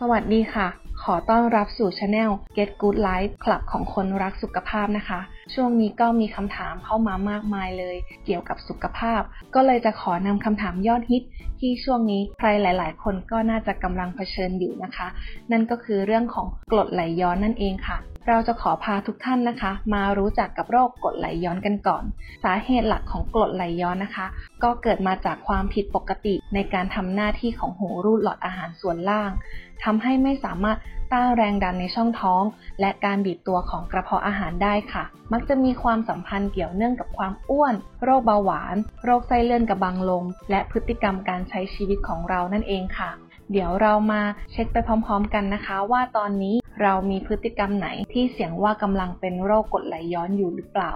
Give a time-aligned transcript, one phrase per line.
[0.00, 0.68] สวัสดีค่ะ
[1.02, 5.20] ขอต้อนรับสู่ช anel Get Good Life คลับของคนรักสุขภาพนะคะ
[5.54, 9.22] ช่วงนี้ก็มีคำถามเข้ามามากมายเลย เกี่ยวกับสุขภาพ
[9.54, 11.22] ก็เลยจะขอนำคำถามยอดฮิต
[11.60, 15.08] ที่ช่วงนี้ใครหลาย ๆ คนก็น่าจะกำลังเผชิญอยู่นะคะ
[15.52, 22.04] นั่นก็คือเรื่องของกรดไหลย้อนนั่นเองค่ะ เราจะขอพาทุกท่านนะคะ มารู้จักกับโรคกรดไหลย้อนกันก่อน
[22.44, 24.26] สาเหตุหลักของกรดไหลย้อนนะคะ
[24.62, 29.30] ก็เกิดมาจากความผิดปกติในการทำหน้าที่ของหูรูดหลอดอาหารส่วนล่าง
[29.84, 30.78] ทำให้ไม่สามารถ
[31.12, 32.42] ต้านแรงดันในช่องท้อง
[32.80, 37.74] และการบีบตัวของกระเพาะอาหารได้ค่ะมักจะมีความสัมพันธ์เกี่ยวเนื่องกับความอ้วน
[38.04, 43.10] โรคเบาหวาน โรคไส้เลื่อนกระบังลม และพฤติกรรมการใช้ชีวิตของเรานั่นเองค่ะ
[43.50, 50.92] เดี๋ยวเรามาเช็คไปพร้อมๆ กันนะคะ ว่าตอนนี้เรามีพฤติกรรมไหนที่เสี่ยงว่ากำลังเป็นโรคกรดไหลย้อนอยู่หรือเปล่า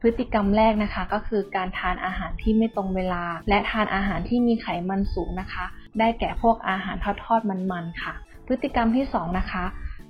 [0.00, 5.64] พฤติกรรมแรกนะคะก็คือการทานอาหารที่ไม่ตรงเวลา และทานอาหารที่มีไขมันสูงนะคะ
[5.98, 8.14] ได้แก่พวกอาหารทอดๆมันๆค่ะ
[8.46, 9.64] พฤติกรรมที่สองนะคะ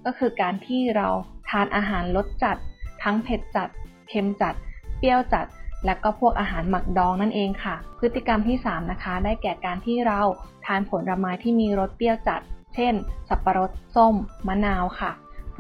[0.05, 1.09] ก็คือการที่เรา
[1.51, 2.57] ทานอาหารรสจัด
[3.03, 3.69] ทั้งเผ็ดจัด
[4.08, 4.55] เค็มจัด
[4.98, 5.47] เปรี้ยวจัด
[5.86, 10.20] และก็พวกอาหารหมักดองนั่นเองค่ะ พฤติกรรมที่ 3 นะคะ ได้แก่การที่เรา
[10.64, 12.41] ทานผลไม้ที่มีรสเปรี้ยวจัด
[12.75, 12.95] เช่น
[13.28, 14.14] สับปะรด ส้ม
[14.48, 15.11] มะนาวค่ะ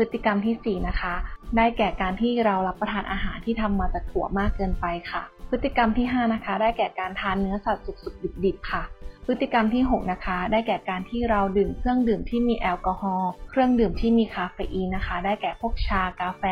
[0.04, 1.14] ฤติกรรมที่ 4 นะคะ
[1.56, 8.82] ได้แก่การที่เรารับประทานอาหารที่ทำมาจากถั่วมากเกินไปค่ะ พฤติกรรมที่ 5 นะคะ ได้แก่การทานเนื้อสัตว์สุกๆดิบๆค่ะ
[9.26, 16.44] พฤติกรรมที่ 6 นะคะ ได้แก่การที่เราดื่มเครื่องดื่มที่มีแอลกอฮอล์เครื่องดื่มที่มีคาเฟอีนนะคะ ได้แก่พวกชากาแฟ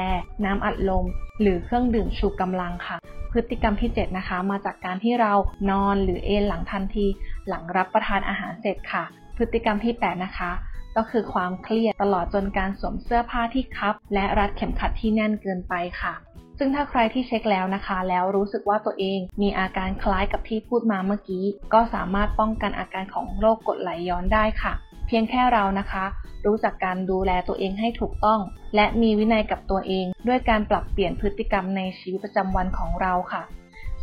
[0.44, 1.06] น้ำอัดลม
[1.40, 2.96] หรือเครื่องดื่มชูกำลังค่ะ
[3.32, 5.32] พฤติกรรมที่ 7 นะคะ มาจากการที่เรา
[5.70, 7.06] นอนหรือเอนหลังทันที
[7.48, 9.04] หลังรับประทานอาหารเสร็จค่ะ
[9.36, 10.50] พฤติกรรมที่ 8 นะคะ
[10.96, 16.14] ก็คือความเครียดตลอดจนการสวมเสื้อผ้าที่คับ และรัดเข็มขัดที่แน่นเกินไปค่ะ
[16.58, 24.72] ซึ่งถ้าใครที่เช็คแล้วนะคะ แล้วรู้สึกว่าตัวเองมีอาการคล้ายกับที่พูดมาเมื่อกี้ ก็สามารถป้องกันอาการของโรคกรดไหลย้อนได้ค่ะ
[25.06, 26.04] เพียงแค่เรานะคะ
[26.46, 28.40] รู้จักการดูแลตัวเองให้ถูกต้อง
[28.76, 33.42] และมีวินัยกับตัวเอง ด้วยการปรับเปลี่ยนพฤติกรรมในชีวิตประจำวันของเราค่ะ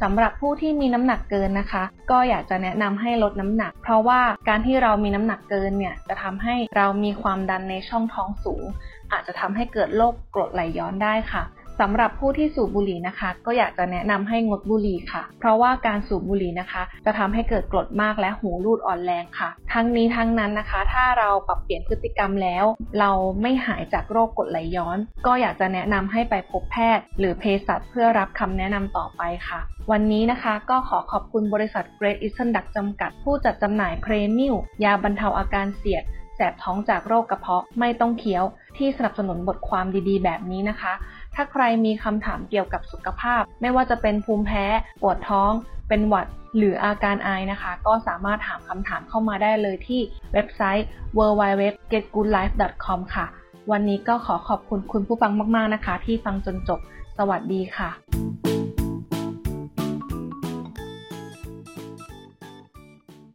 [0.01, 8.63] สำหรับผู้ที่มีน้ำหนักเกินนะคะ ก็อยากจะแนะนำให้ลดน้ำหนัก เพราะว่าการที่เรามีน้ำหนักเกินเนี่ยจะทำให้เรามีความดันในช่องท้องสูง
[9.11, 11.43] อาจจะทำให้เกิดโรคกรดไหลย้อนได้ค่ะ
[11.81, 22.65] สำหรับผู้ที่สูบบุหรี่นะคะ ก็อยากจะแนะนำให้งดบุหรี่ค่ะ เพราะว่าการสูบบุหรี่นะคะ จะทำให้เกิดกรดมากและหูรูดอ่อนแรงค่ะ ทั้งนี้ทั้งนั้นนะคะ ถ้าเราปรับเปลี่ยนพฤติกรรมแล้ว
[22.99, 23.11] เรา
[23.41, 29.59] ไม่หายจากโรคกรดไหลย้อน ก็อยากจะแนะนำให้ไปพบแพทย์ หรือเภสัชเพื่อรับคำแนะนำต่อไปค่ะ
[29.91, 36.05] วันนี้นะคะก็ขอขอบคุณบริษัท Great Eastern Duck จำกัด ผู้จัดจำหน่ายเพรมิลยาบรรเทาอาการเสียด
[36.39, 38.43] แสบท้องจากโรคกระเพาะไม่ต้องเคี้ยว
[38.77, 40.93] ที่สนับสนุนบทความดีๆ แบบนี้นะคะ
[41.39, 44.65] ถ้าใครมีคำถามเกี่ยวกับสุขภาพ ไม่ว่าจะเป็นภูมิแพ้
[45.01, 45.51] ปวดท้อง
[45.89, 46.25] เป็นหวัด
[46.57, 50.01] หรืออาการไอนะคะ ก็สามารถถามคำถามเข้ามาได้เลยที่
[50.33, 50.87] เว็บไซต์
[51.17, 53.25] www.getgoodlife.com ค่ะ
[53.71, 56.79] วันนี้ก็ขอขอบคุณคุณผู้ฟังมาก ๆ นะคะ ที่ฟังจนจบ
[57.17, 58.46] สวัสดีค่ะ